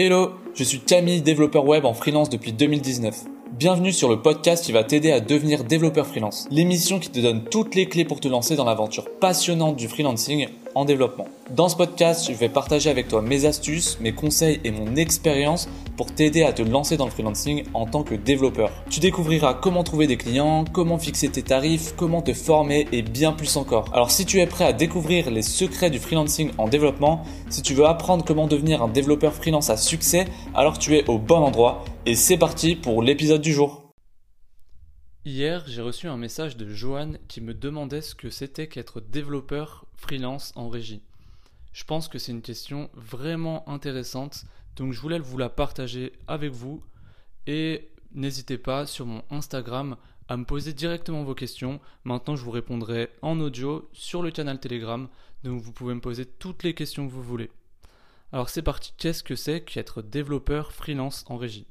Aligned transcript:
Hello, 0.00 0.30
je 0.54 0.62
suis 0.62 0.78
Camille, 0.78 1.22
développeur 1.22 1.66
web 1.66 1.84
en 1.84 1.92
freelance 1.92 2.30
depuis 2.30 2.52
2019. 2.52 3.24
Bienvenue 3.50 3.92
sur 3.92 4.08
le 4.08 4.22
podcast 4.22 4.64
qui 4.64 4.70
va 4.70 4.84
t'aider 4.84 5.10
à 5.10 5.18
devenir 5.18 5.64
développeur 5.64 6.06
freelance. 6.06 6.46
L'émission 6.52 7.00
qui 7.00 7.10
te 7.10 7.18
donne 7.18 7.42
toutes 7.42 7.74
les 7.74 7.88
clés 7.88 8.04
pour 8.04 8.20
te 8.20 8.28
lancer 8.28 8.54
dans 8.54 8.64
l'aventure 8.64 9.10
passionnante 9.18 9.74
du 9.74 9.88
freelancing 9.88 10.46
en 10.74 10.84
développement. 10.84 11.26
Dans 11.50 11.68
ce 11.68 11.76
podcast, 11.76 12.30
je 12.30 12.36
vais 12.36 12.48
partager 12.48 12.90
avec 12.90 13.08
toi 13.08 13.22
mes 13.22 13.44
astuces, 13.44 13.98
mes 14.00 14.12
conseils 14.12 14.60
et 14.64 14.70
mon 14.70 14.96
expérience 14.96 15.68
pour 15.96 16.14
t'aider 16.14 16.42
à 16.42 16.52
te 16.52 16.62
lancer 16.62 16.96
dans 16.96 17.06
le 17.06 17.10
freelancing 17.10 17.64
en 17.74 17.86
tant 17.86 18.02
que 18.02 18.14
développeur. 18.14 18.70
Tu 18.90 19.00
découvriras 19.00 19.54
comment 19.54 19.82
trouver 19.82 20.06
des 20.06 20.16
clients, 20.16 20.64
comment 20.72 20.98
fixer 20.98 21.28
tes 21.28 21.42
tarifs, 21.42 21.94
comment 21.96 22.22
te 22.22 22.32
former 22.32 22.86
et 22.92 23.02
bien 23.02 23.32
plus 23.32 23.56
encore. 23.56 23.90
Alors 23.92 24.10
si 24.10 24.24
tu 24.24 24.40
es 24.40 24.46
prêt 24.46 24.64
à 24.64 24.72
découvrir 24.72 25.30
les 25.30 25.42
secrets 25.42 25.90
du 25.90 25.98
freelancing 25.98 26.52
en 26.58 26.68
développement, 26.68 27.24
si 27.48 27.62
tu 27.62 27.74
veux 27.74 27.86
apprendre 27.86 28.24
comment 28.24 28.46
devenir 28.46 28.82
un 28.82 28.88
développeur 28.88 29.34
freelance 29.34 29.70
à 29.70 29.76
succès, 29.76 30.26
alors 30.54 30.78
tu 30.78 30.96
es 30.96 31.08
au 31.08 31.18
bon 31.18 31.38
endroit 31.38 31.84
et 32.06 32.14
c'est 32.14 32.38
parti 32.38 32.76
pour 32.76 33.02
l'épisode 33.02 33.40
du 33.40 33.52
jour. 33.52 33.88
Hier, 35.24 35.64
j'ai 35.66 35.82
reçu 35.82 36.06
un 36.06 36.16
message 36.16 36.56
de 36.56 36.68
Johan 36.68 37.12
qui 37.28 37.40
me 37.40 37.52
demandait 37.52 38.00
ce 38.00 38.14
que 38.14 38.30
c'était 38.30 38.68
qu'être 38.68 39.00
développeur 39.00 39.84
freelance 39.98 40.52
en 40.56 40.68
régie. 40.68 41.02
Je 41.72 41.84
pense 41.84 42.08
que 42.08 42.18
c'est 42.18 42.32
une 42.32 42.42
question 42.42 42.88
vraiment 42.94 43.68
intéressante, 43.68 44.46
donc 44.76 44.92
je 44.92 45.00
voulais 45.00 45.18
vous 45.18 45.36
la 45.36 45.50
partager 45.50 46.12
avec 46.26 46.52
vous 46.52 46.82
et 47.46 47.90
n'hésitez 48.12 48.58
pas 48.58 48.86
sur 48.86 49.04
mon 49.06 49.22
Instagram 49.30 49.96
à 50.28 50.36
me 50.36 50.44
poser 50.44 50.72
directement 50.72 51.24
vos 51.24 51.34
questions. 51.34 51.80
Maintenant, 52.04 52.36
je 52.36 52.44
vous 52.44 52.50
répondrai 52.50 53.10
en 53.22 53.40
audio 53.40 53.88
sur 53.92 54.22
le 54.22 54.30
canal 54.30 54.60
Telegram, 54.60 55.08
donc 55.44 55.60
vous 55.60 55.72
pouvez 55.72 55.94
me 55.94 56.00
poser 56.00 56.26
toutes 56.26 56.62
les 56.62 56.74
questions 56.74 57.06
que 57.06 57.12
vous 57.12 57.22
voulez. 57.22 57.50
Alors 58.32 58.48
c'est 58.48 58.62
parti, 58.62 58.92
qu'est-ce 58.96 59.22
que 59.22 59.36
c'est 59.36 59.62
qu'être 59.62 60.02
développeur 60.02 60.72
freelance 60.72 61.24
en 61.28 61.36
régie? 61.36 61.66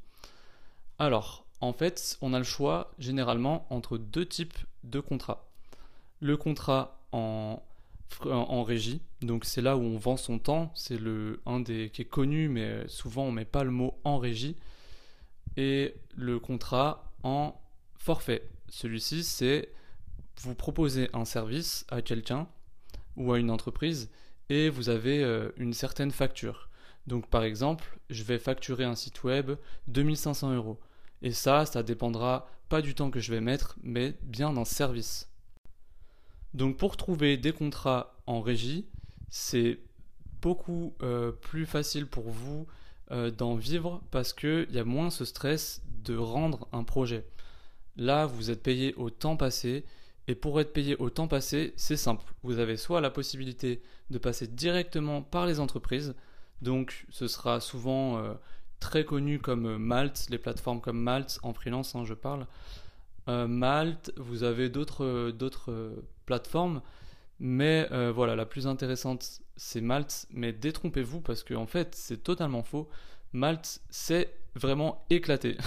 Alors, 1.00 1.46
en 1.62 1.74
fait, 1.74 2.18
on 2.22 2.34
a 2.34 2.40
le 2.40 2.44
choix 2.44 2.92
généralement 3.00 3.66
entre 3.70 3.98
deux 3.98 4.26
types 4.26 4.58
de 4.84 5.00
contrats. 5.00 5.48
Le 6.20 6.38
contrat 6.38 7.00
en, 7.12 7.62
en 8.26 8.64
régie, 8.64 9.02
donc 9.22 9.46
c'est 9.46 9.62
là 9.62 9.78
où 9.78 9.82
on 9.82 9.98
vend 9.98 10.18
son 10.18 10.40
temps, 10.40 10.72
c'est 10.76 11.00
le 11.00 11.42
un 11.46 11.60
des 11.60 11.90
qui 11.90 12.04
est 12.04 12.06
connu, 12.06 12.50
mais 12.50 12.88
souvent 12.88 13.24
on 13.24 13.32
met 13.32 13.46
pas 13.46 13.64
le 13.64 13.72
mot 13.72 14.00
en 14.04 14.18
régie. 14.18 14.56
Et 15.56 15.96
le 16.16 16.40
contrat 16.40 17.12
en 17.24 17.60
forfait. 17.96 18.48
Celui-ci, 18.70 19.24
c'est 19.24 19.70
vous 20.42 20.54
proposez 20.54 21.10
un 21.14 21.26
service 21.26 21.86
à 21.90 22.02
quelqu'un 22.04 22.48
ou 23.16 23.34
à 23.34 23.40
une 23.40 23.50
entreprise 23.50 24.12
et 24.50 24.70
vous 24.70 24.90
avez 24.90 25.24
euh, 25.24 25.50
une 25.58 25.74
certaine 25.74 26.12
facture. 26.12 26.70
Donc 27.08 27.28
par 27.28 27.44
exemple, 27.44 28.00
je 28.10 28.24
vais 28.24 28.38
facturer 28.38 28.84
un 28.84 28.96
site 28.96 29.24
web 29.24 29.52
2500 29.88 30.54
euros. 30.54 30.80
Et 31.24 31.32
ça, 31.32 31.66
ça 31.66 31.82
dépendra 31.82 32.48
pas 32.70 32.82
du 32.82 32.94
temps 32.94 33.10
que 33.10 33.20
je 33.20 33.34
vais 33.34 33.42
mettre, 33.42 33.78
mais 33.82 34.14
bien 34.22 34.54
d'un 34.54 34.66
service. 34.66 35.28
Donc 36.54 36.78
pour 36.78 36.98
trouver 36.98 37.38
des 37.38 37.52
contrats 37.52 38.16
en 38.26 38.42
régie, 38.42 38.86
c'est 39.30 39.80
beaucoup 40.42 40.94
euh, 41.02 41.32
plus 41.32 41.66
facile 41.66 42.08
pour 42.08 42.30
vous 42.30 42.68
euh, 43.12 43.32
d'en 43.32 43.56
vivre 43.56 44.02
parce 44.12 44.34
qu'il 44.34 44.68
y 44.72 44.80
a 44.80 44.84
moins 44.84 45.10
ce 45.10 45.26
stress 45.26 45.82
de 46.04 46.16
rendre 46.16 46.68
un 46.72 46.84
projet. 46.84 47.26
Là, 47.96 48.26
vous 48.26 48.52
êtes 48.52 48.64
payé 48.64 48.94
au 48.96 49.10
temps 49.10 49.38
passé 49.38 49.86
et 50.28 50.36
pour 50.36 50.60
être 50.60 50.74
payé 50.74 50.96
au 50.98 51.10
temps 51.10 51.28
passé, 51.28 51.74
c'est 51.78 51.98
simple. 51.98 52.26
Vous 52.44 52.60
avez 52.60 52.78
soit 52.78 53.02
la 53.02 53.10
possibilité 53.10 53.82
de 54.10 54.18
passer 54.18 54.48
directement 54.48 55.22
par 55.22 55.46
les 55.46 55.60
entreprises, 55.60 56.16
donc 56.62 57.06
ce 57.10 57.28
sera 57.28 57.60
souvent 57.60 58.18
euh, 58.18 58.34
très 58.80 59.06
connus 59.06 59.40
comme 59.40 59.78
Malte, 59.78 60.28
les 60.30 60.38
plateformes 60.38 60.82
comme 60.82 61.00
Malte 61.00 61.40
en 61.44 61.54
freelance, 61.54 61.96
hein, 61.96 62.04
je 62.06 62.14
parle. 62.14 62.48
Malte, 63.30 64.14
vous 64.16 64.44
avez 64.44 64.70
d'autres 64.70 65.34
plateformes, 66.28 66.82
mais 67.40 67.88
voilà, 68.12 68.36
la 68.36 68.46
plus 68.46 68.68
intéressante 68.68 69.42
c'est 69.56 69.82
Malte, 69.82 70.28
mais 70.32 70.54
détrompez-vous 70.54 71.22
parce 71.22 71.44
que 71.44 71.56
en 71.56 71.66
fait 71.66 71.96
c'est 71.96 72.24
totalement 72.24 72.62
faux. 72.62 72.88
Malte, 73.34 73.82
c'est 73.90 74.34
vraiment 74.56 75.06
éclaté. 75.10 75.58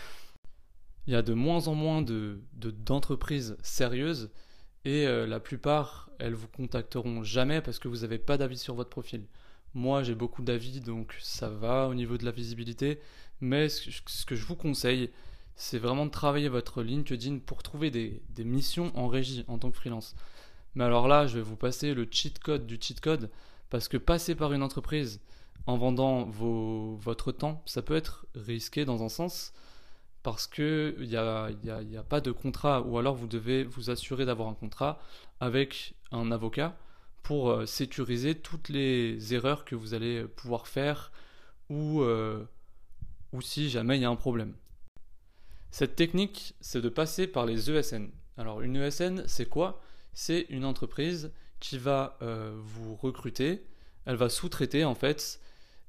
Il 1.06 1.12
y 1.12 1.16
a 1.16 1.22
de 1.22 1.32
moins 1.34 1.68
en 1.68 1.74
moins 1.74 2.02
de, 2.02 2.40
d'entreprises 2.52 3.56
sérieuses 3.62 4.30
et 4.84 5.06
la 5.06 5.40
plupart, 5.40 6.10
elles 6.18 6.34
vous 6.34 6.48
contacteront 6.48 7.22
jamais 7.22 7.60
parce 7.60 7.78
que 7.78 7.88
vous 7.88 7.98
n'avez 7.98 8.18
pas 8.18 8.38
d'avis 8.38 8.58
sur 8.58 8.74
votre 8.74 8.90
profil. 8.90 9.26
Moi, 9.74 10.02
j'ai 10.02 10.14
beaucoup 10.14 10.42
d'avis, 10.42 10.80
donc 10.80 11.14
ça 11.20 11.48
va 11.48 11.88
au 11.88 11.94
niveau 11.94 12.16
de 12.16 12.24
la 12.24 12.30
visibilité. 12.30 13.00
Mais 13.40 13.68
ce 13.68 14.24
que 14.24 14.34
je 14.34 14.46
vous 14.46 14.56
conseille, 14.56 15.10
c'est 15.56 15.78
vraiment 15.78 16.04
de 16.04 16.10
travailler 16.10 16.48
votre 16.48 16.82
LinkedIn 16.82 17.38
pour 17.38 17.62
trouver 17.62 17.90
des, 17.90 18.22
missions 18.44 18.92
en 18.94 19.08
régie 19.08 19.44
en 19.48 19.58
tant 19.58 19.70
que 19.70 19.76
freelance. 19.76 20.14
Mais 20.74 20.84
alors 20.84 21.08
là, 21.08 21.26
je 21.26 21.36
vais 21.36 21.42
vous 21.42 21.56
passer 21.56 21.94
le 21.94 22.06
cheat 22.10 22.38
code 22.38 22.66
du 22.66 22.78
cheat 22.80 23.00
code, 23.00 23.30
parce 23.70 23.88
que 23.88 23.96
passer 23.96 24.34
par 24.34 24.52
une 24.52 24.62
entreprise 24.62 25.20
en 25.66 25.78
vendant 25.78 26.24
votre 26.24 27.32
temps, 27.32 27.62
ça 27.64 27.82
peut 27.82 27.96
être 27.96 28.26
risqué 28.34 28.84
dans 28.84 29.02
un 29.02 29.08
sens, 29.08 29.54
parce 30.22 30.46
qu'il 30.46 30.94
n'y 31.00 31.16
a, 31.16 31.50
pas 32.08 32.20
de 32.20 32.32
contrat, 32.32 32.82
ou 32.82 32.98
alors 32.98 33.14
vous 33.14 33.26
devez 33.26 33.64
vous 33.64 33.90
assurer 33.90 34.26
d'avoir 34.26 34.48
un 34.48 34.54
contrat 34.54 35.00
avec 35.40 35.94
un 36.12 36.30
avocat 36.32 36.76
pour 37.22 37.50
euh, 37.50 37.66
sécuriser 37.66 38.34
toutes 38.36 38.68
les 38.68 39.34
erreurs 39.34 39.64
que 39.64 39.74
vous 39.74 39.94
allez 39.94 40.24
pouvoir 40.24 40.68
faire 40.68 41.10
ou, 41.70 42.02
euh, 42.02 42.44
ou 43.32 43.40
si 43.40 43.68
jamais 43.68 43.96
il 43.96 44.02
y 44.02 44.04
a 44.04 44.10
un 44.10 44.16
problème. 44.16 44.54
Cette 45.70 45.96
technique, 45.96 46.54
c'est 46.60 46.80
de 46.80 46.88
passer 46.88 47.26
par 47.26 47.46
les 47.46 47.70
ESN. 47.70 48.10
Alors 48.38 48.60
une 48.62 48.76
ESN, 48.76 49.24
c'est 49.26 49.48
quoi? 49.48 49.80
C'est 50.14 50.46
une 50.48 50.64
entreprise 50.64 51.32
qui 51.60 51.78
va 51.78 52.18
euh, 52.22 52.54
vous 52.56 52.94
recruter, 52.94 53.66
elle 54.04 54.16
va 54.16 54.28
sous-traiter 54.28 54.84
en 54.84 54.94
fait, 54.94 55.40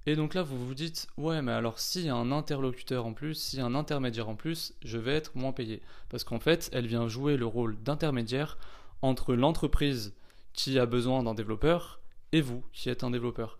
et 0.06 0.16
donc 0.16 0.34
là 0.34 0.42
vous 0.42 0.66
vous 0.66 0.74
dites, 0.74 1.08
ouais 1.18 1.42
mais 1.42 1.52
alors 1.52 1.80
s'il 1.80 2.06
y 2.06 2.10
a 2.10 2.16
un 2.16 2.32
interlocuteur 2.32 3.06
en 3.06 3.14
plus, 3.14 3.36
s'il 3.36 3.60
y 3.60 3.62
a 3.62 3.66
un 3.66 3.76
intermédiaire 3.76 4.30
en 4.30 4.36
plus, 4.36 4.74
je 4.84 4.98
vais 4.98 5.14
être 5.14 5.36
moins 5.36 5.52
payé. 5.52 5.82
Parce 6.10 6.24
qu'en 6.24 6.40
fait, 6.40 6.70
elle 6.72 6.88
vient 6.88 7.08
jouer 7.08 7.38
le 7.38 7.46
rôle 7.46 7.78
d'intermédiaire 7.84 8.58
entre 9.02 9.36
l'entreprise 9.36 10.14
qui 10.54 10.80
a 10.80 10.86
besoin 10.86 11.24
d'un 11.24 11.34
développeur 11.34 12.00
et 12.32 12.42
vous 12.42 12.64
qui 12.74 12.90
êtes 12.90 13.04
un 13.04 13.12
développeur. 13.12 13.60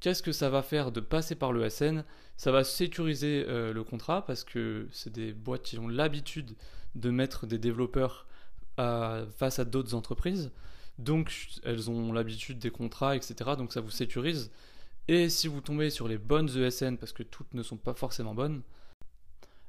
Qu'est-ce 0.00 0.22
que 0.22 0.32
ça 0.32 0.50
va 0.50 0.62
faire 0.62 0.92
de 0.92 1.00
passer 1.00 1.34
par 1.34 1.52
le 1.52 1.68
SN 1.68 2.04
Ça 2.36 2.52
va 2.52 2.64
sécuriser 2.64 3.44
euh, 3.48 3.72
le 3.72 3.82
contrat 3.84 4.24
parce 4.24 4.44
que 4.44 4.88
c'est 4.92 5.12
des 5.12 5.32
boîtes 5.32 5.62
qui 5.62 5.78
ont 5.78 5.88
l'habitude 5.88 6.54
de 6.94 7.10
mettre 7.10 7.46
des 7.46 7.58
développeurs 7.58 8.26
face 8.76 9.58
à 9.58 9.64
d'autres 9.64 9.94
entreprises. 9.94 10.50
Donc 10.98 11.48
elles 11.62 11.90
ont 11.90 12.12
l'habitude 12.12 12.58
des 12.58 12.70
contrats, 12.70 13.16
etc. 13.16 13.52
Donc 13.56 13.72
ça 13.72 13.80
vous 13.80 13.90
sécurise. 13.90 14.50
Et 15.08 15.28
si 15.28 15.46
vous 15.46 15.60
tombez 15.60 15.90
sur 15.90 16.08
les 16.08 16.18
bonnes 16.18 16.48
ESN, 16.48 16.96
parce 16.96 17.12
que 17.12 17.22
toutes 17.22 17.54
ne 17.54 17.62
sont 17.62 17.76
pas 17.76 17.94
forcément 17.94 18.34
bonnes, 18.34 18.62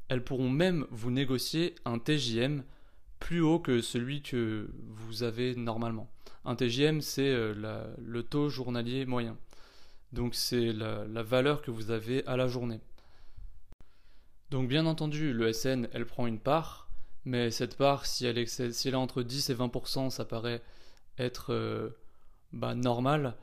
elles 0.10 0.24
pourront 0.24 0.50
même 0.50 0.88
vous 0.90 1.12
négocier 1.12 1.76
un 1.86 2.00
TJM 2.00 2.64
plus 3.20 3.42
haut 3.42 3.60
que 3.60 3.82
celui 3.82 4.22
que 4.22 4.70
vous 4.88 5.24
avez 5.24 5.56
normalement. 5.56 6.10
Un 6.46 6.56
TGM, 6.56 7.02
c'est 7.02 7.30
euh, 7.30 7.86
le 7.98 8.24
taux 8.24 8.50
journalier 8.50 9.06
moyen. 9.06 9.38
Donc 10.18 10.34
c'est 10.34 10.74
la, 10.74 11.22
valeur 11.22 11.62
que 11.62 11.70
vous 11.70 11.92
avez 11.92 12.26
à 12.26 12.38
la 12.38 12.48
journée. 12.48 12.80
Donc 14.50 14.68
bien 14.68 14.88
entendu, 14.88 15.32
le 15.32 15.54
SN, 15.54 15.88
elle 15.94 16.08
prend 16.08 16.26
une 16.26 16.40
part, 16.40 16.90
mais 17.24 17.52
cette 17.52 17.78
part, 17.78 18.08
si 18.08 18.26
elle, 18.26 18.40
est, 18.40 18.96
entre 18.96 19.22
10 19.22 19.52
et 19.52 19.54
20%, 19.54 20.10
ça 20.10 20.26
paraît 20.26 20.64
être 21.20 21.54
euh, 21.54 21.90
bah, 22.52 22.74
normal. 22.74 23.36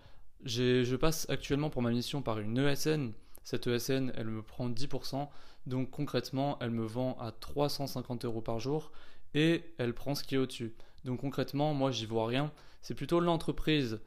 Je 0.44 0.96
passe 0.96 1.30
actuellement 1.30 1.70
pour 1.70 1.80
ma 1.80 1.92
mission 1.92 2.22
par 2.22 2.40
une 2.40 2.58
ESN. 2.58 3.12
Cette 3.44 3.68
ESN, 3.68 4.12
elle 4.16 4.26
me 4.26 4.42
prend 4.42 4.68
10%, 4.68 5.28
donc 5.66 5.92
concrètement, 5.92 6.58
elle 6.60 6.70
me 6.70 6.84
vend 6.84 7.16
à 7.20 7.30
350 7.30 8.24
euros 8.24 8.42
par 8.42 8.58
jour 8.58 8.90
et 9.32 9.62
elle 9.78 9.94
prend 9.94 10.16
ce 10.16 10.24
qui 10.24 10.34
est 10.34 10.38
au-dessus. 10.38 10.74
Donc 11.04 11.20
concrètement, 11.20 11.72
moi, 11.72 11.92
j'y 11.92 12.06
vois 12.06 12.26
rien. 12.26 12.50
C'est 12.82 12.94
plutôt 12.94 13.20
l'entreprise 13.20 14.00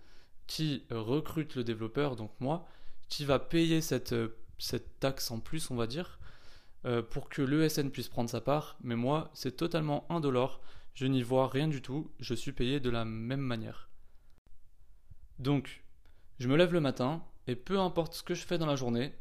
qui 0.48 0.86
recrute 0.90 1.56
le 1.56 1.64
développeur, 1.64 2.16
donc 2.16 2.32
moi, 2.40 2.68
qui 3.10 3.26
va 3.26 3.40
payer 3.40 3.82
cette, 3.82 4.16
cette 4.58 5.00
taxe 5.00 5.32
en 5.32 5.40
plus, 5.40 5.70
on 5.72 5.76
va 5.76 5.88
dire, 5.88 6.20
euh, 6.86 7.02
pour 7.02 7.30
que 7.30 7.42
l'ESN 7.42 7.90
puisse 7.90 8.08
prendre 8.08 8.30
sa 8.30 8.42
part. 8.42 8.78
Mais 8.82 8.96
moi, 8.96 9.30
c'est 9.34 9.58
totalement 9.58 10.06
indolore. 10.10 10.62
Je 10.94 11.06
n'y 11.06 11.22
vois 11.22 11.48
rien 11.48 11.68
du 11.68 11.82
tout. 11.82 12.12
Je 12.20 12.34
suis 12.34 12.54
payé 12.54 12.80
de 12.80 12.90
la 12.90 13.06
même 13.06 13.42
manière. 13.42 13.90
Donc, 15.40 15.84
je 16.40 16.48
me 16.48 16.56
lève 16.56 16.74
le 16.74 16.80
matin 16.80 17.24
et 17.48 17.56
peu 17.56 17.80
importe 17.80 18.14
ce 18.14 18.24
que 18.24 18.34
je 18.34 18.46
fais 18.46 18.58
dans 18.58 18.66
la 18.66 18.76
journée, 18.76 19.14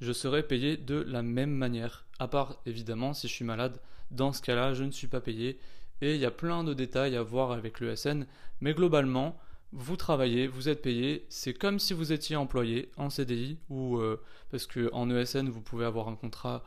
je 0.00 0.12
serai 0.12 0.42
payé 0.42 0.76
de 0.76 0.96
la 0.96 1.22
même 1.22 1.52
manière. 1.52 2.06
À 2.18 2.28
part 2.28 2.60
évidemment 2.66 3.14
si 3.14 3.28
je 3.28 3.32
suis 3.32 3.44
malade. 3.44 3.80
Dans 4.10 4.32
ce 4.32 4.42
cas-là, 4.42 4.74
je 4.74 4.84
ne 4.84 4.90
suis 4.90 5.06
pas 5.06 5.20
payé 5.20 5.58
et 6.00 6.14
il 6.14 6.20
y 6.20 6.26
a 6.26 6.30
plein 6.30 6.64
de 6.64 6.74
détails 6.74 7.16
à 7.16 7.22
voir 7.22 7.52
avec 7.52 7.80
le 7.80 7.94
SN, 7.94 8.26
mais 8.60 8.74
globalement, 8.74 9.38
vous 9.72 9.96
travaillez, 9.96 10.46
vous 10.46 10.68
êtes 10.68 10.82
payé, 10.82 11.26
c'est 11.28 11.54
comme 11.54 11.78
si 11.78 11.94
vous 11.94 12.12
étiez 12.12 12.36
employé 12.36 12.90
en 12.96 13.08
CDI 13.08 13.58
ou 13.70 13.96
euh, 13.96 14.20
parce 14.50 14.66
que 14.66 14.90
en 14.92 15.10
ESN 15.10 15.48
vous 15.48 15.62
pouvez 15.62 15.86
avoir 15.86 16.08
un 16.08 16.14
contrat 16.14 16.62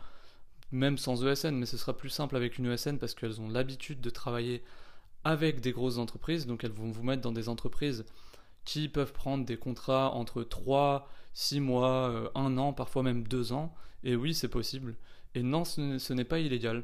même 0.71 0.97
sans 0.97 1.23
ESN, 1.23 1.55
mais 1.55 1.67
ce 1.67 1.77
sera 1.77 1.95
plus 1.95 2.09
simple 2.09 2.35
avec 2.35 2.57
une 2.57 2.65
ESN 2.65 2.97
parce 2.97 3.13
qu'elles 3.13 3.39
ont 3.39 3.49
l'habitude 3.49 4.01
de 4.01 4.09
travailler 4.09 4.63
avec 5.23 5.61
des 5.61 5.71
grosses 5.71 5.97
entreprises, 5.97 6.47
donc 6.47 6.63
elles 6.63 6.71
vont 6.71 6.91
vous 6.91 7.03
mettre 7.03 7.21
dans 7.21 7.31
des 7.31 7.47
entreprises 7.47 8.05
qui 8.63 8.89
peuvent 8.89 9.13
prendre 9.13 9.45
des 9.45 9.57
contrats 9.57 10.11
entre 10.11 10.43
3, 10.43 11.07
6 11.33 11.59
mois, 11.59 12.31
1 12.33 12.57
euh, 12.57 12.57
an, 12.57 12.73
parfois 12.73 13.03
même 13.03 13.23
2 13.27 13.53
ans. 13.53 13.75
Et 14.03 14.15
oui, 14.15 14.33
c'est 14.33 14.47
possible. 14.47 14.95
Et 15.35 15.43
non, 15.43 15.65
ce 15.65 16.13
n'est 16.13 16.23
pas 16.23 16.39
illégal. 16.39 16.83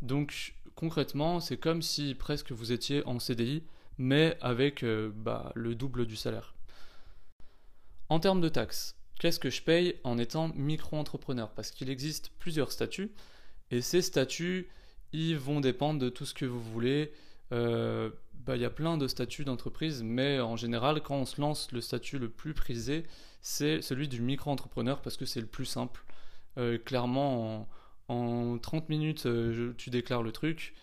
Donc 0.00 0.54
concrètement, 0.74 1.40
c'est 1.40 1.58
comme 1.58 1.82
si 1.82 2.14
presque 2.14 2.52
vous 2.52 2.72
étiez 2.72 3.06
en 3.06 3.18
CDI, 3.18 3.62
mais 3.98 4.36
avec 4.40 4.82
euh, 4.82 5.10
bah, 5.14 5.52
le 5.54 5.74
double 5.74 6.06
du 6.06 6.16
salaire. 6.16 6.54
En 8.08 8.20
termes 8.20 8.40
de 8.40 8.48
taxes, 8.48 8.96
qu'est-ce 9.18 9.38
que 9.38 9.50
je 9.50 9.62
paye 9.62 9.96
en 10.04 10.18
étant 10.18 10.48
micro-entrepreneur? 10.54 11.50
Parce 11.50 11.70
qu'il 11.70 11.90
existe 11.90 12.32
plusieurs 12.38 12.72
statuts, 12.72 13.12
et 13.70 13.80
ces 13.80 14.02
statuts, 14.02 14.68
ils 15.12 15.36
vont 15.36 15.60
dépendre 15.60 16.00
de 16.00 16.08
tout 16.08 16.26
ce 16.26 16.34
que 16.34 16.44
vous 16.44 16.60
voulez. 16.60 17.12
Euh, 17.52 18.10
bah, 18.34 18.56
il 18.56 18.62
y 18.62 18.64
a 18.64 18.70
plein 18.70 18.98
de 18.98 19.06
statuts 19.08 19.44
d'entreprise, 19.44 20.02
mais 20.02 20.40
en 20.40 20.56
général, 20.56 21.02
quand 21.02 21.16
on 21.16 21.26
se 21.26 21.40
lance, 21.40 21.70
le 21.72 21.80
statut 21.80 22.18
le 22.18 22.28
plus 22.28 22.54
prisé, 22.54 23.04
c'est 23.40 23.82
celui 23.82 24.08
du 24.08 24.20
micro-entrepreneur 24.20 25.00
parce 25.00 25.16
que 25.16 25.26
c'est 25.26 25.40
le 25.40 25.46
plus 25.46 25.64
simple. 25.64 26.04
Euh, 26.58 26.76
clairement, 26.78 27.68
en, 28.08 28.58
30 28.58 28.88
minutes, 28.88 29.26
tu 29.78 29.90
déclares 29.90 30.22
le 30.22 30.32
truc 30.32 30.74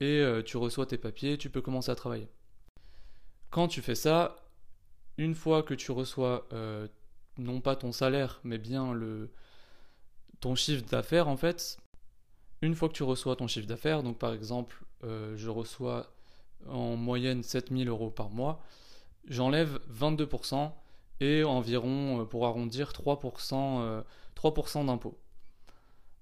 et 0.00 0.22
tu 0.44 0.56
reçois 0.58 0.86
tes 0.86 0.98
papiers, 0.98 1.38
tu 1.38 1.48
peux 1.48 1.62
commencer 1.62 1.90
à 1.90 1.94
travailler. 1.94 2.28
Quand 3.54 3.68
tu 3.68 3.82
fais 3.82 3.94
ça, 3.94 4.34
une 5.16 5.36
fois 5.36 5.62
que 5.62 5.74
tu 5.74 5.92
reçois 5.92 6.48
non 7.38 7.60
pas 7.60 7.76
ton 7.76 7.92
salaire, 7.92 8.40
mais 8.42 8.58
bien 8.58 8.92
le, 8.92 9.30
ton 10.40 10.56
chiffre 10.56 10.84
d'affaires 10.84 11.28
en 11.28 11.36
fait, 11.36 11.78
une 12.62 12.74
fois 12.74 12.88
que 12.88 12.94
tu 12.94 13.04
reçois 13.04 13.36
ton 13.36 13.46
chiffre 13.46 13.68
d'affaires, 13.68 14.02
donc 14.02 14.18
par 14.18 14.32
exemple, 14.32 14.84
je 15.02 15.48
reçois 15.48 16.12
en 16.68 16.96
moyenne 16.96 17.44
7000 17.44 17.88
euros 17.88 18.10
par 18.10 18.28
mois, 18.30 18.60
j'enlève 19.28 19.78
22% 19.88 20.72
et 21.20 21.44
environ, 21.44 22.22
euh, 22.22 22.24
pour 22.24 22.46
arrondir, 22.46 22.92
3%, 22.92 24.04
3 24.34 24.52
euh, 24.58 24.84
d'impôt. 24.84 25.16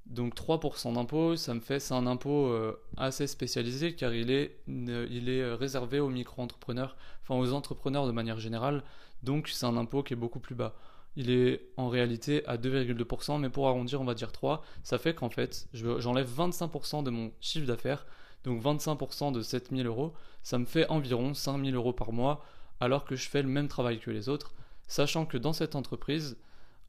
Donc 0.06 0.34
3% 0.34 0.94
d'impôt, 0.94 1.36
ça 1.36 1.54
me 1.54 1.60
fait, 1.60 1.80
c'est 1.80 1.94
un 1.94 2.06
impôt 2.06 2.46
euh, 2.46 2.78
assez 2.96 3.26
spécialisé 3.26 3.94
car 3.94 4.12
il 4.12 4.30
est, 4.30 4.58
il 4.66 5.28
est 5.28 5.54
réservé 5.54 6.00
aux 6.00 6.08
micro-entrepreneurs, 6.08 6.96
enfin 7.22 7.36
aux 7.36 7.52
entrepreneurs 7.52 8.06
de 8.06 8.12
manière 8.12 8.38
générale, 8.38 8.82
donc 9.22 9.48
c'est 9.48 9.64
un 9.64 9.76
impôt 9.76 10.02
qui 10.02 10.12
est 10.14 10.16
beaucoup 10.16 10.40
plus 10.40 10.54
bas. 10.54 10.74
Il 11.14 11.30
est 11.30 11.68
en 11.76 11.88
réalité 11.88 12.44
à 12.46 12.56
2,2%, 12.56 13.38
mais 13.38 13.50
pour 13.50 13.68
arrondir, 13.68 14.00
on 14.00 14.04
va 14.04 14.14
dire 14.14 14.32
3. 14.32 14.64
Ça 14.82 14.98
fait 14.98 15.14
qu'en 15.14 15.28
fait, 15.28 15.68
j'enlève 15.72 16.28
25% 16.28 17.02
de 17.04 17.10
mon 17.10 17.30
chiffre 17.40 17.66
d'affaires 17.66 18.06
donc 18.44 18.62
25% 18.62 19.32
de 19.32 19.42
7000 19.42 19.86
euros, 19.86 20.12
ça 20.42 20.58
me 20.58 20.64
fait 20.64 20.88
environ 20.88 21.34
5000 21.34 21.74
euros 21.74 21.92
par 21.92 22.12
mois, 22.12 22.44
alors 22.80 23.04
que 23.04 23.16
je 23.16 23.28
fais 23.28 23.42
le 23.42 23.48
même 23.48 23.68
travail 23.68 24.00
que 24.00 24.10
les 24.10 24.28
autres, 24.28 24.52
sachant 24.88 25.26
que 25.26 25.38
dans 25.38 25.52
cette 25.52 25.76
entreprise, 25.76 26.36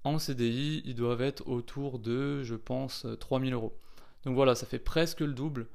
en 0.04 0.20
CDI, 0.20 0.82
ils 0.86 0.96
doivent 0.96 1.22
être 1.22 1.48
autour 1.48 2.00
de, 2.00 2.44
je 2.44 2.56
pense, 2.56 3.06
3000 3.20 3.54
euros. 3.54 3.78
Donc 4.26 4.36
voilà, 4.36 4.56
ça 4.56 4.66
fait 4.66 4.80
presque 4.80 5.22
le 5.22 5.34
double. 5.34 5.68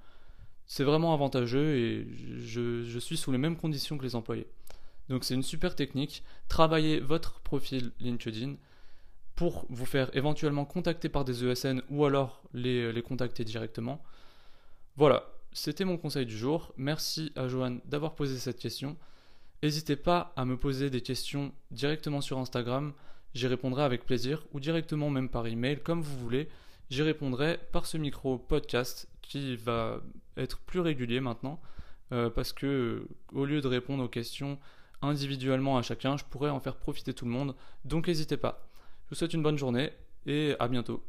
C'est 0.66 0.84
vraiment 0.84 1.14
avantageux 1.14 1.76
et 1.76 2.06
je, 2.38 2.98
suis 2.98 3.16
sous 3.16 3.32
les 3.32 3.38
mêmes 3.38 3.56
conditions 3.56 3.96
que 3.96 4.04
les 4.04 4.14
employés. 4.14 4.46
Donc 5.08 5.25
c'est 5.25 5.34
une 5.34 5.42
super 5.42 5.75
technique. 5.75 6.22
Travaillez 6.48 7.00
votre 7.00 7.40
profil 7.40 7.92
LinkedIn 8.00 8.56
pour 9.34 9.64
vous 9.70 9.86
faire 9.86 10.14
éventuellement 10.14 10.66
contacter 10.66 11.08
par 11.08 11.24
des 11.24 11.44
ESN 11.44 11.82
ou 11.88 12.04
alors 12.04 12.42
les, 12.52 12.92
les 12.92 13.02
contacter 13.02 13.44
directement. 13.44 14.02
Voilà, 14.96 15.24
c'était 15.52 15.84
mon 15.84 15.96
conseil 15.96 16.26
du 16.26 16.36
jour. 16.36 16.74
Merci 16.76 17.32
à 17.36 17.48
Johan 17.48 17.78
d'avoir 17.86 18.14
posé 18.14 18.36
cette 18.38 18.58
question. 18.58 18.96
N'hésitez 19.62 19.96
pas 19.96 20.32
à 20.36 20.44
me 20.44 20.56
poser 20.56 20.90
des 20.90 21.00
questions 21.00 21.52
directement 21.70 22.20
sur 22.20 22.38
Instagram. 22.38 22.92
J'y 23.34 23.46
répondrai 23.46 23.82
avec 23.82 24.04
plaisir 24.04 24.44
ou 24.52 24.60
directement 24.60 25.10
même 25.10 25.28
par 25.28 25.46
email, 25.46 25.80
comme 25.80 26.02
vous 26.02 26.19
voulez. 26.19 26.48
J'y 26.90 27.02
répondrai 27.02 27.58
par 27.72 27.86
ce 27.86 27.98
micro 27.98 28.38
podcast 28.38 29.08
qui 29.22 29.56
va 29.56 30.00
être 30.36 30.58
plus 30.60 30.80
régulier 30.80 31.20
maintenant 31.20 31.60
euh, 32.12 32.30
parce 32.30 32.52
que 32.52 33.06
au 33.32 33.44
lieu 33.44 33.60
de 33.60 33.69
répondre 33.69 34.02
aux 34.02 34.08
questions 34.08 34.58
individuellement 35.02 35.76
à 35.76 35.82
chacun, 35.82 36.16
je 36.16 36.25
pourrais 36.25 36.50
en 36.50 36.60
faire 36.60 36.76
profiter 36.76 37.12
tout 37.12 37.26
le 37.26 37.30
monde. 37.30 37.54
Donc 37.84 38.08
n'hésitez 38.08 38.36
pas. 38.36 38.69
Je 39.04 39.10
vous 39.10 39.16
souhaite 39.16 39.34
une 39.34 39.42
bonne 39.42 39.58
journée 39.58 39.90
et 40.26 40.54
à 40.58 40.69
bientôt. 40.69 41.04